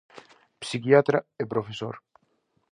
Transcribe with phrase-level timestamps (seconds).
[0.63, 1.95] Psiquiatra e profesor.